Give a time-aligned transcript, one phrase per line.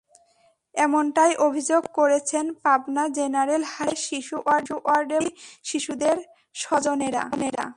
[0.75, 5.29] এমনটাই অভিযোগ করেছেন পাবনা জেনারেল হাসপাতালের শিশু ওয়ার্ডে ভর্তি
[5.63, 6.17] শিশুদের
[6.55, 7.23] স্বজনেরা।